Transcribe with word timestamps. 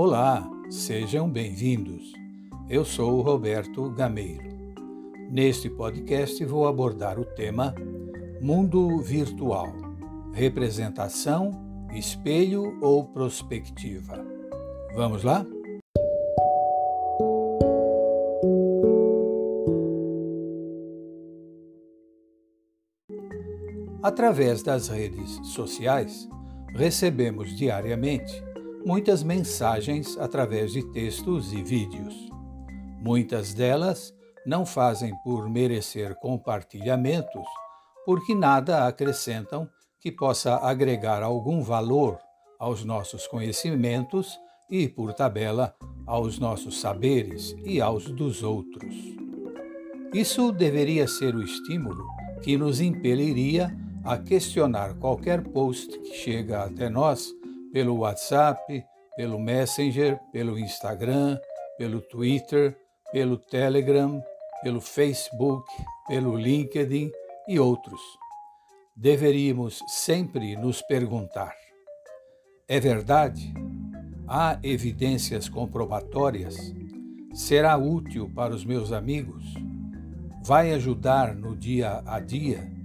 Olá, 0.00 0.48
sejam 0.70 1.28
bem-vindos. 1.28 2.12
Eu 2.70 2.84
sou 2.84 3.18
o 3.18 3.20
Roberto 3.20 3.90
Gameiro. 3.90 4.44
Neste 5.28 5.68
podcast 5.68 6.44
vou 6.44 6.68
abordar 6.68 7.18
o 7.18 7.24
tema 7.24 7.74
Mundo 8.40 9.00
Virtual: 9.02 9.66
representação, 10.32 11.50
espelho 11.92 12.78
ou 12.80 13.06
prospectiva. 13.06 14.24
Vamos 14.94 15.24
lá? 15.24 15.44
Através 24.00 24.62
das 24.62 24.86
redes 24.86 25.44
sociais, 25.48 26.28
recebemos 26.72 27.56
diariamente 27.56 28.46
muitas 28.84 29.22
mensagens 29.22 30.16
através 30.18 30.72
de 30.72 30.82
textos 30.92 31.52
e 31.52 31.62
vídeos. 31.62 32.14
Muitas 33.00 33.54
delas 33.54 34.14
não 34.46 34.64
fazem 34.64 35.14
por 35.22 35.48
merecer 35.48 36.14
compartilhamentos, 36.16 37.44
porque 38.04 38.34
nada 38.34 38.86
acrescentam 38.86 39.68
que 40.00 40.10
possa 40.10 40.56
agregar 40.56 41.22
algum 41.22 41.62
valor 41.62 42.18
aos 42.58 42.84
nossos 42.84 43.26
conhecimentos 43.26 44.38
e, 44.70 44.88
por 44.88 45.12
tabela, 45.14 45.74
aos 46.06 46.38
nossos 46.38 46.80
saberes 46.80 47.54
e 47.64 47.80
aos 47.80 48.10
dos 48.10 48.42
outros. 48.42 48.94
Isso 50.12 50.52
deveria 50.52 51.06
ser 51.06 51.34
o 51.34 51.42
estímulo 51.42 52.06
que 52.42 52.56
nos 52.56 52.80
impeliria 52.80 53.76
a 54.04 54.16
questionar 54.16 54.94
qualquer 54.94 55.42
post 55.42 55.98
que 55.98 56.14
chega 56.14 56.64
até 56.64 56.88
nós 56.88 57.37
pelo 57.72 57.98
WhatsApp, 57.98 58.84
pelo 59.16 59.38
Messenger, 59.38 60.18
pelo 60.32 60.58
Instagram, 60.58 61.38
pelo 61.76 62.00
Twitter, 62.00 62.76
pelo 63.12 63.36
Telegram, 63.36 64.22
pelo 64.62 64.80
Facebook, 64.80 65.66
pelo 66.06 66.36
LinkedIn 66.36 67.10
e 67.48 67.58
outros. 67.58 68.00
Deveríamos 68.96 69.80
sempre 69.86 70.56
nos 70.56 70.82
perguntar: 70.82 71.54
é 72.68 72.80
verdade? 72.80 73.52
Há 74.26 74.58
evidências 74.62 75.48
comprobatórias? 75.48 76.56
Será 77.32 77.76
útil 77.76 78.30
para 78.34 78.54
os 78.54 78.64
meus 78.64 78.92
amigos? 78.92 79.44
Vai 80.44 80.72
ajudar 80.72 81.34
no 81.34 81.56
dia 81.56 82.02
a 82.04 82.20
dia? 82.20 82.78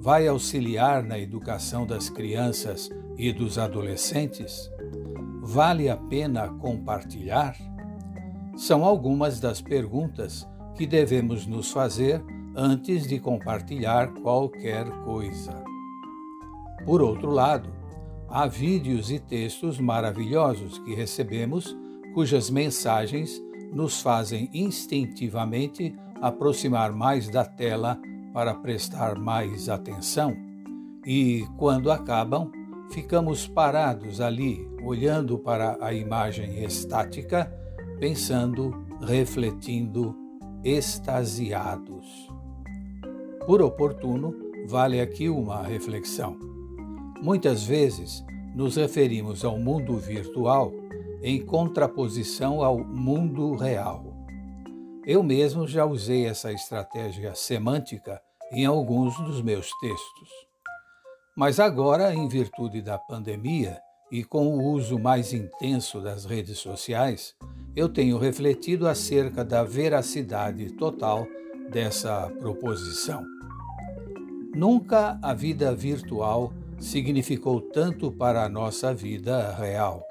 vai 0.00 0.28
auxiliar 0.28 1.02
na 1.02 1.18
educação 1.18 1.84
das 1.84 2.08
crianças 2.08 2.88
e 3.18 3.32
dos 3.32 3.58
adolescentes? 3.58 4.70
Vale 5.42 5.90
a 5.90 5.96
pena 5.96 6.48
compartilhar? 6.48 7.56
São 8.56 8.84
algumas 8.84 9.40
das 9.40 9.60
perguntas 9.60 10.46
que 10.76 10.86
devemos 10.86 11.46
nos 11.46 11.70
fazer 11.70 12.22
antes 12.54 13.06
de 13.06 13.18
compartilhar 13.18 14.12
qualquer 14.22 14.88
coisa. 15.04 15.62
Por 16.84 17.02
outro 17.02 17.30
lado, 17.30 17.70
há 18.28 18.46
vídeos 18.46 19.10
e 19.10 19.18
textos 19.18 19.78
maravilhosos 19.78 20.78
que 20.78 20.94
recebemos 20.94 21.76
cujas 22.14 22.50
mensagens 22.50 23.42
nos 23.72 24.00
fazem 24.00 24.48
instintivamente 24.52 25.94
aproximar 26.20 26.92
mais 26.92 27.28
da 27.28 27.44
tela 27.44 28.00
para 28.32 28.54
prestar 28.54 29.18
mais 29.18 29.68
atenção 29.68 30.36
e, 31.06 31.46
quando 31.56 31.90
acabam, 31.90 32.50
ficamos 32.90 33.46
parados 33.46 34.20
ali, 34.20 34.68
olhando 34.82 35.38
para 35.38 35.76
a 35.80 35.92
imagem 35.92 36.62
estática, 36.64 37.52
pensando, 37.98 38.72
refletindo, 39.00 40.14
extasiados. 40.64 42.06
Por 43.46 43.62
oportuno, 43.62 44.34
vale 44.66 45.00
aqui 45.00 45.28
uma 45.28 45.62
reflexão. 45.62 46.38
Muitas 47.22 47.64
vezes 47.64 48.24
nos 48.54 48.76
referimos 48.76 49.44
ao 49.44 49.58
mundo 49.58 49.96
virtual 49.96 50.72
em 51.22 51.44
contraposição 51.44 52.62
ao 52.62 52.78
mundo 52.78 53.54
real. 53.54 54.04
Eu 55.06 55.22
mesmo 55.22 55.66
já 55.66 55.84
usei 55.84 56.26
essa 56.26 56.52
estratégia 56.52 57.34
semântica 57.34 58.20
em 58.52 58.66
alguns 58.66 59.16
dos 59.18 59.42
meus 59.42 59.70
textos. 59.80 60.47
Mas 61.38 61.60
agora, 61.60 62.12
em 62.12 62.26
virtude 62.26 62.82
da 62.82 62.98
pandemia 62.98 63.80
e 64.10 64.24
com 64.24 64.48
o 64.48 64.72
uso 64.72 64.98
mais 64.98 65.32
intenso 65.32 66.00
das 66.00 66.24
redes 66.24 66.58
sociais, 66.58 67.32
eu 67.76 67.88
tenho 67.88 68.18
refletido 68.18 68.88
acerca 68.88 69.44
da 69.44 69.62
veracidade 69.62 70.72
total 70.72 71.28
dessa 71.70 72.28
proposição. 72.40 73.24
Nunca 74.52 75.16
a 75.22 75.32
vida 75.32 75.72
virtual 75.72 76.52
significou 76.80 77.60
tanto 77.60 78.10
para 78.10 78.42
a 78.42 78.48
nossa 78.48 78.92
vida 78.92 79.52
real. 79.52 80.04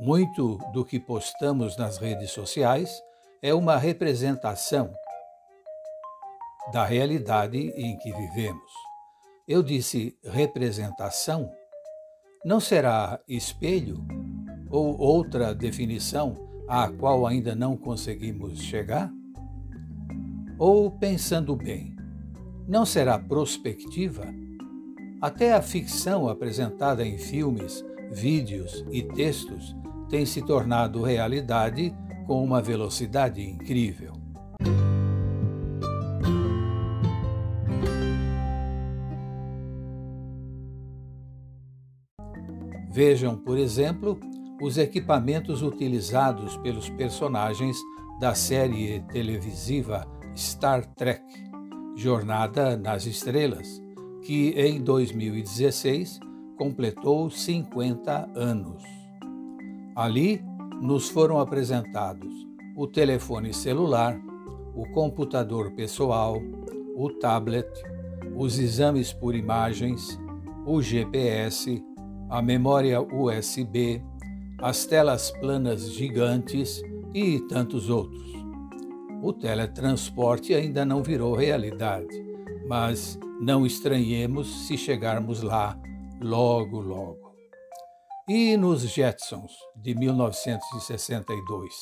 Muito 0.00 0.56
do 0.72 0.82
que 0.82 0.98
postamos 0.98 1.76
nas 1.76 1.98
redes 1.98 2.30
sociais 2.30 3.02
é 3.42 3.52
uma 3.52 3.76
representação 3.76 4.90
da 6.72 6.86
realidade 6.86 7.58
em 7.76 7.98
que 7.98 8.10
vivemos. 8.10 8.91
Eu 9.52 9.62
disse 9.62 10.16
representação? 10.24 11.52
Não 12.42 12.58
será 12.58 13.20
espelho 13.28 14.02
ou 14.70 14.98
outra 14.98 15.54
definição 15.54 16.34
à 16.66 16.88
qual 16.88 17.26
ainda 17.26 17.54
não 17.54 17.76
conseguimos 17.76 18.62
chegar? 18.62 19.12
Ou, 20.58 20.90
pensando 20.90 21.54
bem, 21.54 21.94
não 22.66 22.86
será 22.86 23.18
prospectiva? 23.18 24.24
Até 25.20 25.52
a 25.52 25.60
ficção 25.60 26.30
apresentada 26.30 27.06
em 27.06 27.18
filmes, 27.18 27.84
vídeos 28.10 28.82
e 28.90 29.02
textos 29.02 29.76
tem 30.08 30.24
se 30.24 30.40
tornado 30.40 31.02
realidade 31.02 31.94
com 32.26 32.42
uma 32.42 32.62
velocidade 32.62 33.42
incrível. 33.42 34.21
Vejam, 42.92 43.38
por 43.38 43.56
exemplo, 43.56 44.20
os 44.60 44.76
equipamentos 44.76 45.62
utilizados 45.62 46.58
pelos 46.58 46.90
personagens 46.90 47.78
da 48.20 48.34
série 48.34 49.00
televisiva 49.10 50.06
Star 50.36 50.84
Trek 50.94 51.24
Jornada 51.96 52.76
nas 52.76 53.06
Estrelas, 53.06 53.82
que 54.20 54.50
em 54.50 54.78
2016 54.78 56.20
completou 56.58 57.30
50 57.30 58.30
anos. 58.34 58.82
Ali 59.96 60.44
nos 60.82 61.08
foram 61.08 61.38
apresentados 61.38 62.30
o 62.76 62.86
telefone 62.86 63.54
celular, 63.54 64.20
o 64.74 64.86
computador 64.92 65.72
pessoal, 65.72 66.36
o 66.94 67.08
tablet, 67.08 67.68
os 68.36 68.58
exames 68.58 69.14
por 69.14 69.34
imagens, 69.34 70.18
o 70.66 70.82
GPS, 70.82 71.82
a 72.32 72.40
memória 72.40 72.98
USB, 72.98 74.02
as 74.58 74.86
telas 74.86 75.30
planas 75.32 75.92
gigantes 75.92 76.82
e 77.12 77.38
tantos 77.40 77.90
outros. 77.90 78.32
O 79.22 79.34
teletransporte 79.34 80.54
ainda 80.54 80.82
não 80.82 81.02
virou 81.02 81.36
realidade, 81.36 82.08
mas 82.66 83.18
não 83.38 83.66
estranhemos 83.66 84.66
se 84.66 84.78
chegarmos 84.78 85.42
lá 85.42 85.78
logo, 86.22 86.80
logo. 86.80 87.34
E 88.26 88.56
nos 88.56 88.80
Jetsons 88.80 89.52
de 89.76 89.94
1962? 89.94 91.74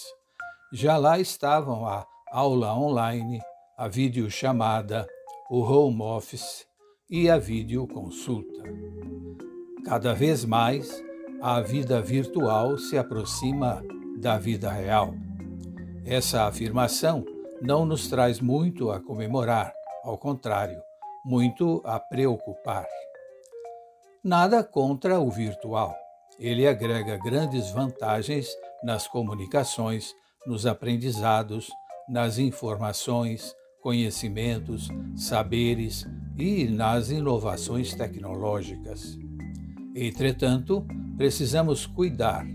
Já 0.73 0.97
lá 0.97 1.21
estavam 1.21 1.87
a 1.87 2.05
aula 2.33 2.77
online, 2.77 3.41
a 3.79 3.87
videochamada, 3.87 5.07
o 5.49 5.61
home 5.61 6.03
office 6.03 6.67
e 7.09 7.31
a 7.31 7.39
videoconsulta. 7.39 8.65
Cada 9.85 10.13
vez 10.13 10.45
mais, 10.45 11.03
a 11.41 11.61
vida 11.61 12.03
virtual 12.03 12.77
se 12.77 12.99
aproxima 12.99 13.83
da 14.19 14.39
vida 14.39 14.71
real. 14.71 15.15
Essa 16.05 16.45
afirmação 16.45 17.25
não 17.63 17.87
nos 17.87 18.09
traz 18.09 18.41
muito 18.41 18.91
a 18.91 19.01
comemorar, 19.01 19.73
ao 20.05 20.19
contrário, 20.19 20.81
muito 21.25 21.81
a 21.85 21.99
preocupar. 21.99 22.87
Nada 24.23 24.63
contra 24.63 25.19
o 25.19 25.31
virtual. 25.31 25.97
Ele 26.39 26.67
agrega 26.67 27.17
grandes 27.17 27.71
vantagens 27.71 28.49
nas 28.85 29.09
comunicações, 29.09 30.15
nos 30.47 30.67
aprendizados, 30.67 31.71
nas 32.09 32.39
informações, 32.39 33.55
conhecimentos, 33.83 34.89
saberes 35.17 36.07
e 36.37 36.67
nas 36.67 37.11
inovações 37.11 37.95
tecnológicas. 37.95 39.19
Entretanto, 39.95 40.85
precisamos 41.17 41.85
cuidar 41.85 42.47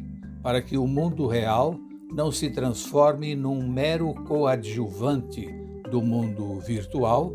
para 0.41 0.61
que 0.61 0.77
o 0.77 0.87
mundo 0.87 1.27
real 1.27 1.75
não 2.13 2.31
se 2.31 2.49
transforme 2.49 3.35
num 3.35 3.67
mero 3.67 4.13
coadjuvante 4.25 5.47
do 5.91 6.01
mundo 6.01 6.59
virtual, 6.59 7.33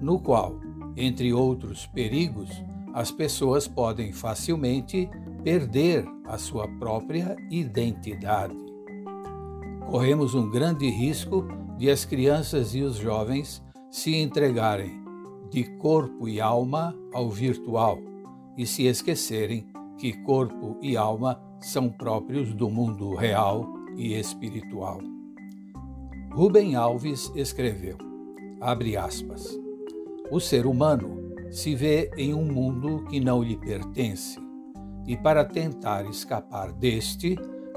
no 0.00 0.20
qual, 0.20 0.60
entre 0.96 1.32
outros 1.32 1.86
perigos, 1.86 2.48
as 2.94 3.10
pessoas 3.10 3.66
podem 3.66 4.12
facilmente 4.12 5.08
perder 5.42 6.04
a 6.26 6.38
sua 6.38 6.68
própria 6.78 7.36
identidade. 7.50 8.56
Corremos 9.90 10.34
um 10.34 10.48
grande 10.48 10.88
risco 10.88 11.48
de 11.76 11.90
as 11.90 12.04
crianças 12.04 12.74
e 12.74 12.82
os 12.82 12.96
jovens 12.96 13.62
se 13.90 14.14
entregarem 14.14 15.00
de 15.50 15.64
corpo 15.78 16.28
e 16.28 16.40
alma 16.40 16.94
ao 17.12 17.28
virtual 17.28 18.09
e 18.60 18.66
se 18.66 18.86
esquecerem 18.86 19.66
que 19.96 20.12
corpo 20.12 20.76
e 20.82 20.94
alma 20.94 21.40
são 21.60 21.88
próprios 21.88 22.52
do 22.52 22.68
mundo 22.68 23.14
real 23.14 23.66
e 23.96 24.12
espiritual. 24.12 25.00
Rubem 26.30 26.74
Alves 26.74 27.32
escreveu, 27.34 27.96
abre 28.60 28.98
aspas, 28.98 29.58
o 30.30 30.38
ser 30.38 30.66
humano 30.66 31.32
se 31.50 31.74
vê 31.74 32.10
em 32.18 32.34
um 32.34 32.44
mundo 32.44 33.02
que 33.06 33.18
não 33.18 33.42
lhe 33.42 33.56
pertence 33.56 34.38
e, 35.06 35.16
para 35.16 35.42
tentar 35.42 36.04
escapar 36.04 36.70
deste, 36.70 37.36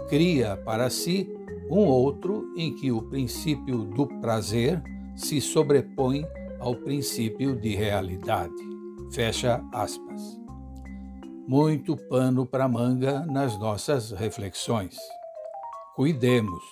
cria 0.10 0.58
para 0.58 0.90
si 0.90 1.34
um 1.72 1.86
outro 1.86 2.54
em 2.58 2.76
que 2.76 2.92
o 2.92 3.02
princípio 3.04 3.86
do 3.86 4.06
prazer 4.20 4.84
se 5.16 5.40
sobrepõe 5.40 6.26
ao 6.60 6.76
princípio 6.76 7.56
de 7.56 7.74
realidade. 7.74 8.54
Fecha 9.12 9.64
aspas. 9.72 10.43
Muito 11.48 11.98
pano 11.98 12.46
para 12.46 12.68
manga 12.68 13.26
nas 13.26 13.58
nossas 13.60 14.12
reflexões. 14.12 14.98
Cuidemos. 15.96 16.64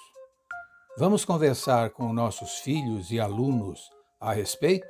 Vamos 0.98 1.26
conversar 1.26 1.90
com 1.92 2.14
nossos 2.14 2.60
filhos 2.60 3.12
e 3.12 3.20
alunos 3.20 3.90
a 4.20 4.34
respeito? 4.34 4.88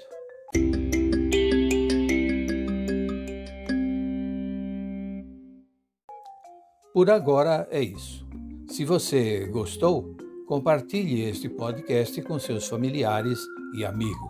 Por 6.94 7.10
agora 7.10 7.68
é 7.72 7.82
isso. 7.82 8.28
Se 8.68 8.86
você 8.86 9.48
gostou, 9.48 10.16
compartilhe 10.48 11.22
este 11.22 11.50
podcast 11.50 12.22
com 12.22 12.38
seus 12.38 12.68
familiares 12.68 13.40
e 13.74 13.84
amigos. 13.84 14.30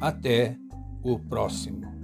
Até 0.00 0.56
o 1.02 1.18
próximo. 1.18 1.95